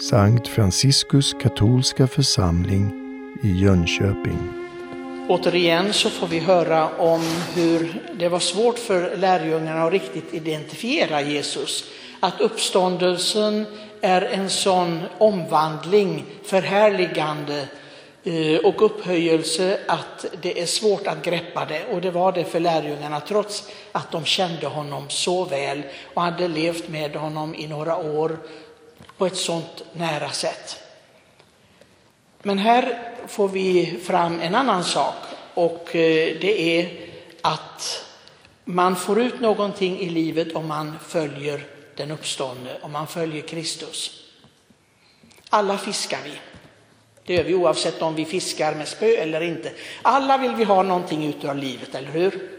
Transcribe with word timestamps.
Sankt 0.00 0.48
Franciskus 0.48 1.34
katolska 1.40 2.06
församling 2.06 2.92
i 3.42 3.62
Jönköping. 3.62 4.38
Återigen 5.28 5.92
så 5.92 6.10
får 6.10 6.26
vi 6.26 6.38
höra 6.38 6.88
om 6.88 7.20
hur 7.54 8.02
det 8.18 8.28
var 8.28 8.38
svårt 8.38 8.78
för 8.78 9.16
lärjungarna 9.16 9.84
att 9.84 9.92
riktigt 9.92 10.34
identifiera 10.34 11.22
Jesus. 11.22 11.84
Att 12.20 12.40
uppståndelsen 12.40 13.66
är 14.00 14.22
en 14.22 14.50
sån 14.50 15.00
omvandling, 15.18 16.24
förhärligande 16.44 17.68
eh, 18.24 18.58
och 18.64 18.82
upphöjelse 18.82 19.78
att 19.88 20.26
det 20.42 20.62
är 20.62 20.66
svårt 20.66 21.06
att 21.06 21.24
greppa 21.24 21.64
det. 21.64 21.84
Och 21.92 22.00
det 22.00 22.10
var 22.10 22.32
det 22.32 22.44
för 22.44 22.60
lärjungarna 22.60 23.20
trots 23.20 23.68
att 23.92 24.12
de 24.12 24.24
kände 24.24 24.66
honom 24.66 25.04
så 25.08 25.44
väl 25.44 25.82
och 26.14 26.22
hade 26.22 26.48
levt 26.48 26.88
med 26.88 27.16
honom 27.16 27.54
i 27.54 27.66
några 27.66 27.96
år 27.96 28.38
på 29.18 29.26
ett 29.26 29.36
sånt 29.36 29.84
nära 29.92 30.30
sätt. 30.30 30.78
Men 32.42 32.58
här 32.58 32.98
får 33.26 33.48
vi 33.48 33.98
fram 34.04 34.40
en 34.40 34.54
annan 34.54 34.84
sak 34.84 35.14
och 35.54 35.96
eh, 35.96 36.36
det 36.40 36.80
är 36.80 36.90
att 37.42 38.04
man 38.64 38.96
får 38.96 39.22
ut 39.22 39.40
någonting 39.40 39.98
i 39.98 40.08
livet 40.08 40.52
om 40.52 40.68
man 40.68 40.92
följer 41.06 41.66
den 41.96 42.10
uppståndne, 42.10 42.70
om 42.80 42.92
man 42.92 43.06
följer 43.06 43.42
Kristus. 43.42 44.24
Alla 45.50 45.78
fiskar 45.78 46.18
vi. 46.24 46.32
Det 47.26 47.34
gör 47.34 47.44
vi 47.44 47.54
oavsett 47.54 48.02
om 48.02 48.14
vi 48.14 48.24
fiskar 48.24 48.74
med 48.74 48.88
spö 48.88 49.06
eller 49.06 49.40
inte. 49.40 49.72
Alla 50.02 50.38
vill 50.38 50.54
vi 50.54 50.64
ha 50.64 50.82
någonting 50.82 51.24
ut 51.24 51.44
av 51.44 51.56
livet, 51.56 51.94
eller 51.94 52.10
hur? 52.10 52.50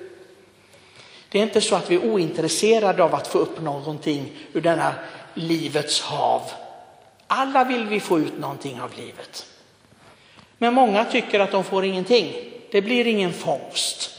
Det 1.29 1.39
är 1.39 1.43
inte 1.43 1.61
så 1.61 1.75
att 1.75 1.91
vi 1.91 1.95
är 1.95 2.05
ointresserade 2.05 3.03
av 3.03 3.15
att 3.15 3.27
få 3.27 3.37
upp 3.39 3.61
någonting 3.61 4.31
ur 4.53 4.61
denna 4.61 4.93
livets 5.35 6.01
hav. 6.01 6.41
Alla 7.27 7.63
vill 7.63 7.85
vi 7.85 7.99
få 7.99 8.19
ut 8.19 8.39
någonting 8.39 8.81
av 8.81 8.91
livet. 8.97 9.45
Men 10.57 10.73
många 10.73 11.05
tycker 11.05 11.39
att 11.39 11.51
de 11.51 11.63
får 11.63 11.85
ingenting. 11.85 12.33
Det 12.71 12.81
blir 12.81 13.07
ingen 13.07 13.33
fångst. 13.33 14.11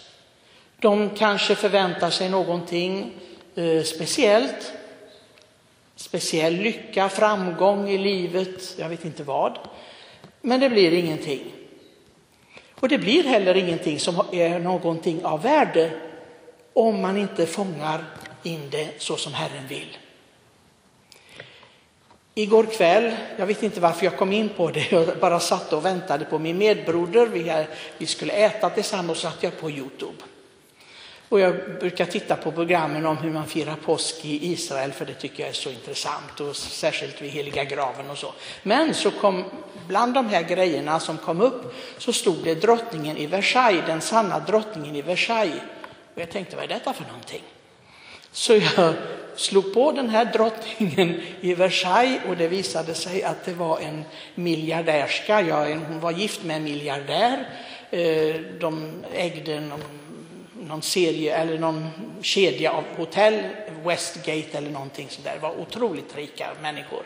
De 0.80 1.10
kanske 1.10 1.54
förväntar 1.54 2.10
sig 2.10 2.28
någonting 2.28 3.12
eh, 3.54 3.82
speciellt. 3.82 4.72
Speciell 5.96 6.54
lycka, 6.54 7.08
framgång 7.08 7.88
i 7.88 7.98
livet, 7.98 8.74
jag 8.78 8.88
vet 8.88 9.04
inte 9.04 9.22
vad. 9.22 9.58
Men 10.40 10.60
det 10.60 10.70
blir 10.70 10.92
ingenting. 10.92 11.52
Och 12.74 12.88
det 12.88 12.98
blir 12.98 13.24
heller 13.24 13.54
ingenting 13.54 13.98
som 13.98 14.22
är 14.32 14.58
någonting 14.58 15.24
av 15.24 15.42
värde 15.42 15.90
om 16.72 17.02
man 17.02 17.16
inte 17.16 17.46
fångar 17.46 18.04
in 18.42 18.70
det 18.70 18.88
så 18.98 19.16
som 19.16 19.34
Herren 19.34 19.68
vill. 19.68 19.96
Igår 22.38 22.64
kväll, 22.64 23.16
jag 23.36 23.46
vet 23.46 23.62
inte 23.62 23.80
varför 23.80 24.04
jag 24.04 24.16
kom 24.16 24.32
in 24.32 24.48
på 24.48 24.70
det, 24.70 24.92
jag 24.92 25.18
bara 25.20 25.40
satt 25.40 25.72
och 25.72 25.84
väntade 25.84 26.24
på 26.24 26.38
min 26.38 26.58
medbroder. 26.58 27.26
Vi, 27.26 27.66
vi 27.98 28.06
skulle 28.06 28.32
äta 28.32 28.70
tillsammans 28.70 29.10
och 29.10 29.32
satt 29.32 29.42
jag 29.42 29.60
på 29.60 29.70
Youtube. 29.70 30.22
Och 31.28 31.40
jag 31.40 31.54
brukar 31.80 32.06
titta 32.06 32.36
på 32.36 32.52
programmen 32.52 33.06
om 33.06 33.16
hur 33.16 33.30
man 33.30 33.46
firar 33.46 33.76
påsk 33.76 34.24
i 34.24 34.52
Israel 34.52 34.92
för 34.92 35.04
det 35.04 35.14
tycker 35.14 35.42
jag 35.42 35.50
är 35.50 35.54
så 35.54 35.70
intressant 35.70 36.40
och 36.40 36.56
särskilt 36.56 37.22
vid 37.22 37.30
heliga 37.30 37.64
graven 37.64 38.10
och 38.10 38.18
så. 38.18 38.32
Men 38.62 38.94
så 38.94 39.10
kom, 39.10 39.44
bland 39.88 40.14
de 40.14 40.28
här 40.28 40.42
grejerna 40.42 41.00
som 41.00 41.18
kom 41.18 41.40
upp 41.40 41.74
så 41.98 42.12
stod 42.12 42.36
det 42.44 42.54
drottningen 42.54 43.16
i 43.16 43.26
Versailles, 43.26 43.86
den 43.86 44.00
sanna 44.00 44.40
drottningen 44.40 44.96
i 44.96 45.02
Versailles. 45.02 45.62
Och 46.14 46.20
jag 46.20 46.30
tänkte 46.30 46.56
vad 46.56 46.64
är 46.64 46.68
detta 46.68 46.92
för 46.92 47.04
någonting? 47.04 47.42
Så 48.32 48.56
jag 48.56 48.94
slog 49.36 49.74
på 49.74 49.92
den 49.92 50.08
här 50.08 50.24
drottningen 50.24 51.20
i 51.40 51.54
Versailles 51.54 52.20
och 52.28 52.36
det 52.36 52.48
visade 52.48 52.94
sig 52.94 53.22
att 53.22 53.44
det 53.44 53.52
var 53.52 53.80
en 53.80 54.04
miljardärska. 54.34 55.42
Ja, 55.42 55.64
hon 55.64 56.00
var 56.00 56.12
gift 56.12 56.44
med 56.44 56.56
en 56.56 56.64
miljardär. 56.64 57.48
Eh, 57.90 58.34
de 58.60 58.92
ägde 59.14 59.60
någon, 59.60 59.82
någon 60.52 60.82
serie 60.82 61.36
eller 61.36 61.58
någon 61.58 61.88
kedja 62.22 62.72
av 62.72 62.84
hotell, 62.96 63.42
Westgate 63.84 64.58
eller 64.58 64.70
någonting 64.70 65.06
sådär. 65.10 65.32
Det 65.34 65.42
var 65.42 65.60
otroligt 65.60 66.16
rika 66.16 66.46
människor. 66.62 67.02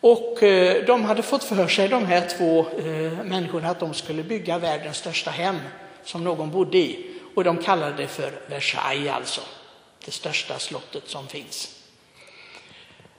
Och 0.00 0.42
eh, 0.42 0.84
de 0.84 1.04
hade 1.04 1.22
fått 1.22 1.44
för 1.44 1.68
sig, 1.68 1.88
de 1.88 2.06
här 2.06 2.28
två 2.38 2.66
eh, 2.78 3.24
människorna, 3.24 3.70
att 3.70 3.80
de 3.80 3.94
skulle 3.94 4.22
bygga 4.22 4.58
världens 4.58 4.96
största 4.96 5.30
hem 5.30 5.56
som 6.04 6.24
någon 6.24 6.50
bodde 6.50 6.78
i. 6.78 7.06
Och 7.34 7.44
de 7.44 7.56
kallade 7.56 7.96
det 7.96 8.06
för 8.06 8.32
Versailles 8.48 9.12
alltså 9.12 9.40
det 10.04 10.10
största 10.10 10.58
slottet 10.58 11.08
som 11.08 11.28
finns. 11.28 11.84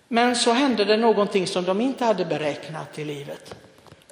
Men 0.08 0.36
så 0.36 0.52
hände 0.52 0.86
det 0.86 0.98
någonting 0.98 1.48
som 1.48 1.64
de 1.64 1.82
inte 1.82 2.06
hade 2.06 2.26
beräknat 2.26 3.00
i 3.00 3.06
livet. 3.06 3.56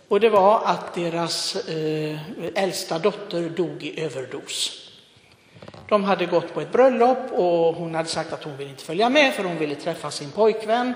Och 0.08 0.20
det 0.20 0.30
var 0.30 0.62
att 0.66 0.94
deras 0.94 1.56
eh, 1.56 2.18
äldsta 2.56 3.00
dotter 3.00 3.50
dog 3.50 3.84
i 3.84 4.02
överdos. 4.02 4.90
De 5.90 6.04
hade 6.04 6.26
gått 6.26 6.54
på 6.54 6.62
ett 6.62 6.72
bröllop 6.72 7.32
och 7.32 7.76
hon 7.76 7.96
hade 7.96 8.10
sagt 8.10 8.34
att 8.34 8.44
hon 8.44 8.58
ville 8.58 8.70
inte 8.70 8.84
följa 8.84 9.10
med 9.10 9.34
för 9.34 9.44
hon 9.44 9.58
ville 9.58 9.76
träffa 9.76 10.12
sin 10.12 10.32
pojkvän. 10.32 10.94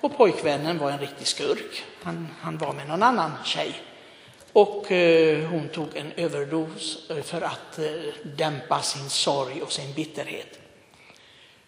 Och 0.00 0.16
pojkvännen 0.16 0.78
var 0.78 0.90
en 0.90 0.98
riktig 0.98 1.26
skurk. 1.26 1.84
Han, 2.02 2.28
han 2.40 2.58
var 2.58 2.72
med 2.72 2.88
någon 2.88 3.02
annan 3.02 3.32
tjej. 3.44 3.80
Och 4.52 4.92
eh, 4.92 5.48
hon 5.48 5.68
tog 5.68 5.96
en 5.96 6.12
överdos 6.16 7.10
för 7.24 7.42
att 7.42 7.78
eh, 7.78 7.84
dämpa 8.36 8.82
sin 8.82 9.10
sorg 9.10 9.62
och 9.62 9.72
sin 9.72 9.92
bitterhet. 9.92 10.58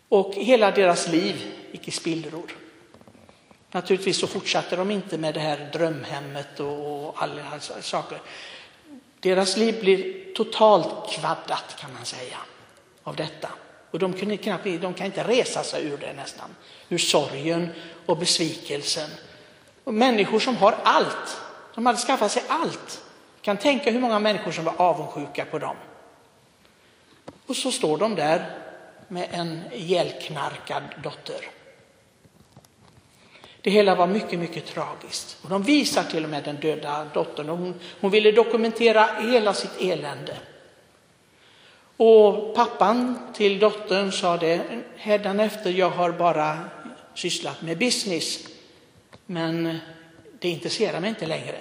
Och 0.08 0.34
hela 0.34 0.70
deras 0.70 1.08
liv 1.08 1.54
gick 1.72 1.88
i 1.88 1.90
spillror. 1.90 2.56
Naturligtvis 3.70 4.20
så 4.20 4.26
fortsatte 4.26 4.76
de 4.76 4.90
inte 4.90 5.18
med 5.18 5.34
det 5.34 5.40
här 5.40 5.70
drömhemmet 5.72 6.60
och 6.60 7.22
alla 7.22 7.60
saker. 7.80 8.20
Deras 9.20 9.56
liv 9.56 9.80
blir 9.80 10.24
totalt 10.34 11.10
kvaddat 11.10 11.76
kan 11.80 11.92
man 11.92 12.04
säga 12.04 12.38
av 13.02 13.16
detta. 13.16 13.48
Och 13.90 13.98
de, 13.98 14.12
kunde 14.12 14.36
knappt, 14.36 14.64
de 14.64 14.94
kan 14.94 15.06
inte 15.06 15.24
resa 15.24 15.62
sig 15.62 15.86
ur 15.86 15.96
det 15.96 16.12
nästan, 16.12 16.56
ur 16.88 16.98
sorgen 16.98 17.68
och 18.06 18.18
besvikelsen. 18.18 19.10
Och 19.84 19.94
människor 19.94 20.40
som 20.40 20.56
har 20.56 20.74
allt, 20.82 21.40
de 21.74 21.86
hade 21.86 21.98
skaffat 21.98 22.32
sig 22.32 22.42
allt. 22.48 23.02
kan 23.40 23.56
tänka 23.56 23.90
hur 23.90 24.00
många 24.00 24.18
människor 24.18 24.52
som 24.52 24.64
var 24.64 24.74
avundsjuka 24.76 25.44
på 25.44 25.58
dem. 25.58 25.76
Och 27.46 27.56
så 27.56 27.72
står 27.72 27.98
de 27.98 28.14
där 28.14 28.67
med 29.08 29.28
en 29.32 29.60
ihjälknarkad 29.72 30.82
dotter. 31.02 31.40
Det 33.60 33.70
hela 33.70 33.94
var 33.94 34.06
mycket, 34.06 34.38
mycket 34.38 34.66
tragiskt. 34.66 35.36
Och 35.42 35.50
de 35.50 35.62
visar 35.62 36.02
till 36.02 36.24
och 36.24 36.30
med 36.30 36.44
den 36.44 36.56
döda 36.56 37.06
dottern. 37.14 37.50
Och 37.50 37.58
hon, 37.58 37.74
hon 38.00 38.10
ville 38.10 38.32
dokumentera 38.32 39.08
hela 39.20 39.54
sitt 39.54 39.80
elände. 39.80 40.36
Och 41.96 42.54
pappan 42.54 43.18
till 43.34 43.58
dottern 43.58 44.12
sa 44.12 44.36
det, 44.36 44.60
efter 45.40 45.70
jag 45.70 45.90
har 45.90 46.12
bara 46.12 46.58
sysslat 47.14 47.62
med 47.62 47.78
business, 47.78 48.48
men 49.26 49.78
det 50.38 50.48
intresserar 50.48 51.00
mig 51.00 51.08
inte 51.08 51.26
längre. 51.26 51.56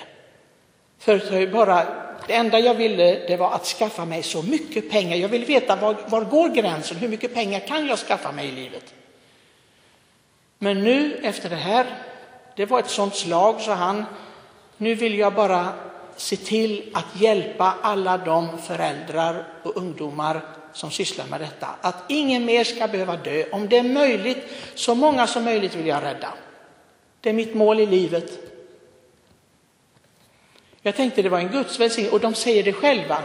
För 1.00 1.48
bara 1.52 2.07
det 2.28 2.34
enda 2.34 2.60
jag 2.60 2.74
ville 2.74 3.28
det 3.28 3.38
var 3.38 3.52
att 3.52 3.66
skaffa 3.66 4.06
mig 4.06 4.24
så 4.24 4.42
mycket 4.42 4.90
pengar. 4.90 5.16
Jag 5.16 5.30
ville 5.30 5.46
veta 5.46 5.76
var, 5.76 5.98
var 6.08 6.22
går 6.22 6.50
gränsen? 6.50 6.98
Hur 6.98 7.08
mycket 7.08 7.34
pengar 7.34 7.60
kan 7.60 7.88
jag 7.88 8.00
skaffa 8.00 8.32
mig 8.32 8.48
i 8.48 8.52
livet? 8.52 8.94
Men 10.60 10.84
nu 10.84 11.20
efter 11.24 11.50
det 11.50 11.56
här, 11.56 11.86
det 12.56 12.66
var 12.66 12.80
ett 12.80 12.90
sånt 12.90 13.16
slag 13.16 13.62
så 13.62 13.72
han, 13.72 14.06
nu 14.78 14.96
vill 14.96 15.18
jag 15.18 15.34
bara 15.34 15.70
se 16.16 16.36
till 16.36 16.90
att 16.94 17.22
hjälpa 17.22 17.74
alla 17.82 18.18
de 18.18 18.58
föräldrar 18.58 19.48
och 19.64 19.78
ungdomar 19.78 20.42
som 20.74 20.92
sysslar 20.92 21.26
med 21.28 21.42
detta. 21.42 21.68
Att 21.82 22.04
ingen 22.08 22.46
mer 22.46 22.64
ska 22.64 22.88
behöva 22.88 23.18
dö. 23.18 23.46
Om 23.52 23.70
det 23.70 23.78
är 23.78 23.84
möjligt, 23.84 24.38
så 24.76 24.96
många 24.96 25.28
som 25.28 25.44
möjligt 25.44 25.76
vill 25.76 25.88
jag 25.88 26.04
rädda. 26.04 26.34
Det 27.22 27.30
är 27.30 27.34
mitt 27.34 27.56
mål 27.56 27.80
i 27.80 27.86
livet. 27.86 28.32
Jag 30.88 30.96
tänkte 30.96 31.22
det 31.22 31.30
var 31.30 31.40
en 31.40 31.52
Guds 31.52 31.80
välsignelse 31.80 32.16
och 32.16 32.22
de 32.22 32.36
säger 32.36 32.64
det 32.64 32.74
själva. 32.74 33.24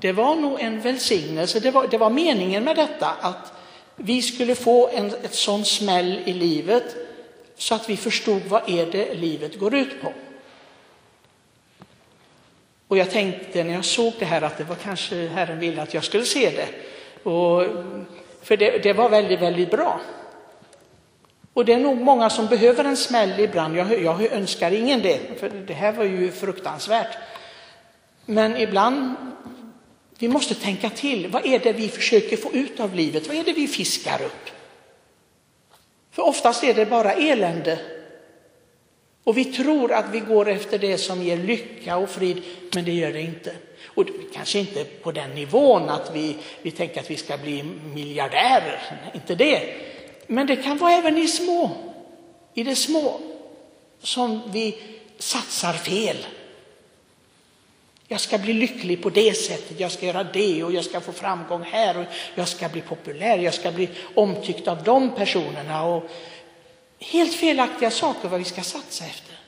Det 0.00 0.12
var 0.12 0.34
nog 0.34 0.60
en 0.60 0.80
välsignelse, 0.80 1.60
det 1.60 1.70
var, 1.70 1.88
det 1.88 1.98
var 1.98 2.10
meningen 2.10 2.64
med 2.64 2.76
detta 2.76 3.06
att 3.20 3.52
vi 3.96 4.22
skulle 4.22 4.54
få 4.54 4.88
en 4.88 5.06
ett 5.06 5.34
sån 5.34 5.64
smäll 5.64 6.20
i 6.24 6.32
livet 6.32 6.96
så 7.56 7.74
att 7.74 7.88
vi 7.88 7.96
förstod 7.96 8.42
vad 8.48 8.70
är 8.70 8.86
det 8.86 9.14
livet 9.14 9.58
går 9.58 9.74
ut 9.74 10.02
på. 10.02 10.12
Och 12.88 12.98
jag 12.98 13.10
tänkte 13.10 13.64
när 13.64 13.74
jag 13.74 13.84
såg 13.84 14.12
det 14.18 14.24
här 14.24 14.42
att 14.42 14.58
det 14.58 14.64
var 14.64 14.76
kanske 14.76 15.28
Herren 15.28 15.58
ville 15.58 15.82
att 15.82 15.94
jag 15.94 16.04
skulle 16.04 16.24
se 16.24 16.50
det. 16.50 16.68
Och, 17.30 17.64
för 18.42 18.56
det, 18.56 18.82
det 18.82 18.92
var 18.92 19.08
väldigt, 19.08 19.40
väldigt 19.40 19.70
bra. 19.70 20.00
Och 21.54 21.64
det 21.64 21.72
är 21.72 21.78
nog 21.78 22.00
många 22.00 22.30
som 22.30 22.46
behöver 22.46 22.84
en 22.84 22.96
smäll 22.96 23.40
ibland. 23.40 23.76
Jag, 23.76 24.02
jag 24.02 24.32
önskar 24.32 24.70
ingen 24.70 25.02
det, 25.02 25.40
för 25.40 25.48
det 25.48 25.74
här 25.74 25.92
var 25.92 26.04
ju 26.04 26.32
fruktansvärt. 26.32 27.16
Men 28.26 28.56
ibland, 28.56 29.14
vi 30.18 30.28
måste 30.28 30.54
tänka 30.54 30.90
till. 30.90 31.28
Vad 31.28 31.46
är 31.46 31.58
det 31.58 31.72
vi 31.72 31.88
försöker 31.88 32.36
få 32.36 32.52
ut 32.52 32.80
av 32.80 32.94
livet? 32.94 33.28
Vad 33.28 33.36
är 33.36 33.44
det 33.44 33.52
vi 33.52 33.66
fiskar 33.66 34.22
upp? 34.22 34.50
För 36.10 36.22
oftast 36.22 36.64
är 36.64 36.74
det 36.74 36.86
bara 36.86 37.12
elände. 37.12 37.78
Och 39.24 39.38
vi 39.38 39.44
tror 39.44 39.92
att 39.92 40.10
vi 40.12 40.20
går 40.20 40.48
efter 40.48 40.78
det 40.78 40.98
som 40.98 41.22
ger 41.22 41.36
lycka 41.36 41.96
och 41.96 42.10
frid, 42.10 42.42
men 42.74 42.84
det 42.84 42.92
gör 42.92 43.12
det 43.12 43.20
inte. 43.20 43.52
Och 43.84 44.06
kanske 44.34 44.58
inte 44.58 44.84
på 44.84 45.12
den 45.12 45.30
nivån 45.30 45.88
att 45.88 46.10
vi, 46.14 46.36
vi 46.62 46.70
tänker 46.70 47.00
att 47.00 47.10
vi 47.10 47.16
ska 47.16 47.38
bli 47.38 47.62
miljardärer, 47.94 48.80
inte 49.14 49.34
det. 49.34 49.89
Men 50.32 50.46
det 50.46 50.56
kan 50.56 50.78
vara 50.78 50.92
även 50.92 51.18
i 51.18 51.28
små, 51.28 51.70
i 52.54 52.62
det 52.62 52.76
små, 52.76 53.20
som 54.02 54.42
vi 54.52 54.78
satsar 55.18 55.72
fel. 55.72 56.16
Jag 58.08 58.20
ska 58.20 58.38
bli 58.38 58.52
lycklig 58.52 59.02
på 59.02 59.10
det 59.10 59.36
sättet, 59.36 59.80
jag 59.80 59.92
ska 59.92 60.06
göra 60.06 60.24
det 60.24 60.64
och 60.64 60.72
jag 60.72 60.84
ska 60.84 61.00
få 61.00 61.12
framgång 61.12 61.62
här 61.62 61.98
och 61.98 62.04
jag 62.34 62.48
ska 62.48 62.68
bli 62.68 62.80
populär, 62.80 63.38
jag 63.38 63.54
ska 63.54 63.72
bli 63.72 63.88
omtyckt 64.14 64.68
av 64.68 64.84
de 64.84 65.14
personerna. 65.14 65.84
Och 65.84 66.10
helt 66.98 67.34
felaktiga 67.34 67.90
saker 67.90 68.28
vad 68.28 68.38
vi 68.38 68.44
ska 68.44 68.62
satsa 68.62 69.04
efter. 69.04 69.38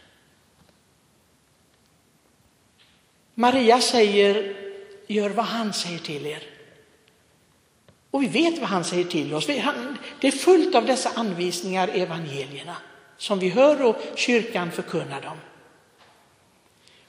Maria 3.34 3.81
säger, 3.81 4.56
gör 5.06 5.31
vad 5.31 5.44
han 5.44 5.73
säger 5.73 5.99
till 5.99 6.26
er. 6.26 6.43
Och 8.12 8.22
vi 8.22 8.26
vet 8.26 8.58
vad 8.58 8.68
han 8.68 8.84
säger 8.84 9.04
till 9.04 9.34
oss. 9.34 9.46
Det 9.46 10.28
är 10.28 10.30
fullt 10.30 10.74
av 10.74 10.86
dessa 10.86 11.10
anvisningar, 11.14 11.88
evangelierna, 11.88 12.76
som 13.16 13.38
vi 13.38 13.48
hör 13.48 13.82
och 13.82 13.96
kyrkan 14.14 14.70
förkunnar 14.70 15.20
dem. 15.20 15.36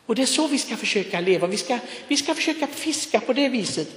Och 0.06 0.16
det 0.16 0.22
är 0.22 0.26
så 0.26 0.48
vi 0.48 0.58
ska 0.58 0.76
försöka 0.76 1.20
leva. 1.20 1.48
Vi 1.48 1.58
ska, 1.58 1.80
vi 2.08 2.18
ska 2.18 2.34
försöka 2.34 2.68
fiska 2.68 3.20
på 3.20 3.34
det 3.34 3.50
viset. 3.50 3.88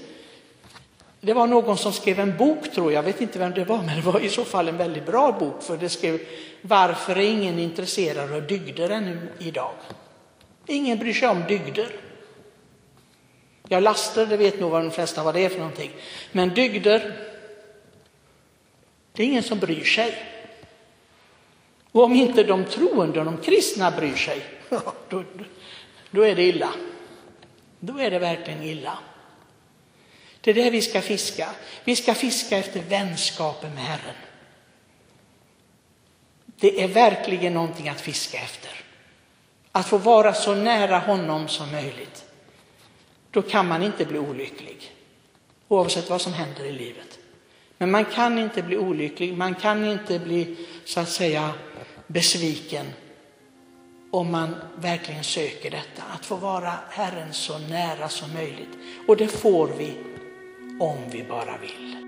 Det 1.20 1.32
var 1.32 1.46
någon 1.46 1.78
som 1.78 1.92
skrev 1.92 2.20
en 2.20 2.36
bok, 2.36 2.72
tror 2.72 2.92
jag, 2.92 2.98
jag 2.98 3.12
vet 3.12 3.20
inte 3.20 3.38
vem 3.38 3.52
det 3.52 3.64
var, 3.64 3.82
men 3.82 3.96
det 3.96 4.02
var 4.02 4.20
i 4.20 4.28
så 4.28 4.44
fall 4.44 4.68
en 4.68 4.76
väldigt 4.76 5.06
bra 5.06 5.32
bok, 5.32 5.62
för 5.62 5.76
det 5.76 5.88
skrev 5.88 6.20
Varför 6.62 7.16
är 7.16 7.30
ingen 7.30 7.58
intresserad 7.58 8.32
av 8.32 8.46
dygder 8.46 8.90
ännu 8.90 9.28
idag? 9.38 9.72
Ingen 10.66 10.98
bryr 10.98 11.12
sig 11.12 11.28
om 11.28 11.42
dygder. 11.48 11.88
Ja, 13.68 13.80
laster, 13.80 14.26
det 14.26 14.36
vet 14.36 14.60
nog 14.60 14.70
vad 14.70 14.82
de 14.82 14.90
flesta 14.90 15.22
vad 15.22 15.34
det 15.34 15.44
är 15.44 15.48
för 15.48 15.58
någonting. 15.58 15.90
Men 16.32 16.54
dygder, 16.54 17.16
det 19.12 19.22
är 19.22 19.26
ingen 19.26 19.42
som 19.42 19.58
bryr 19.58 19.84
sig. 19.84 20.14
Och 21.92 22.04
om 22.04 22.12
inte 22.12 22.42
de 22.42 22.64
troende, 22.64 23.24
de 23.24 23.38
kristna 23.38 23.90
bryr 23.90 24.16
sig, 24.16 24.42
då, 25.08 25.24
då 26.10 26.22
är 26.22 26.34
det 26.34 26.42
illa. 26.42 26.70
Då 27.80 27.98
är 27.98 28.10
det 28.10 28.18
verkligen 28.18 28.62
illa. 28.62 28.98
Det 30.40 30.50
är 30.50 30.54
det 30.54 30.70
vi 30.70 30.82
ska 30.82 31.00
fiska. 31.00 31.48
Vi 31.84 31.96
ska 31.96 32.14
fiska 32.14 32.58
efter 32.58 32.80
vänskapen 32.80 33.74
med 33.74 33.84
Herren. 33.84 34.14
Det 36.44 36.82
är 36.82 36.88
verkligen 36.88 37.54
någonting 37.54 37.88
att 37.88 38.00
fiska 38.00 38.38
efter. 38.38 38.70
Att 39.72 39.86
få 39.86 39.98
vara 39.98 40.34
så 40.34 40.54
nära 40.54 40.98
honom 40.98 41.48
som 41.48 41.72
möjligt. 41.72 42.24
Då 43.36 43.42
kan 43.42 43.68
man 43.68 43.82
inte 43.82 44.04
bli 44.04 44.18
olycklig, 44.18 44.92
oavsett 45.68 46.10
vad 46.10 46.20
som 46.20 46.32
händer 46.32 46.64
i 46.64 46.72
livet. 46.72 47.18
Men 47.78 47.90
man 47.90 48.04
kan 48.04 48.38
inte 48.38 48.62
bli 48.62 48.76
olycklig, 48.76 49.36
man 49.36 49.54
kan 49.54 49.84
inte 49.84 50.18
bli 50.18 50.56
så 50.84 51.00
att 51.00 51.08
säga 51.08 51.50
besviken 52.06 52.86
om 54.10 54.32
man 54.32 54.54
verkligen 54.76 55.24
söker 55.24 55.70
detta, 55.70 56.02
att 56.14 56.26
få 56.26 56.36
vara 56.36 56.72
Herren 56.90 57.32
så 57.32 57.58
nära 57.58 58.08
som 58.08 58.32
möjligt. 58.32 58.78
Och 59.06 59.16
det 59.16 59.28
får 59.28 59.68
vi 59.78 59.96
om 60.80 60.98
vi 61.10 61.24
bara 61.24 61.58
vill. 61.58 62.05